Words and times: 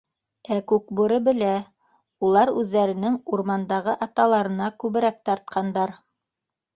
Ә 0.53 0.55
Күкбүре 0.69 1.17
белә: 1.25 1.49
улар 2.29 2.51
үҙҙәренең 2.61 3.17
урмандағы 3.37 3.93
аталарына 4.07 4.71
күберәк 4.85 5.21
тартҡандар. 5.31 5.95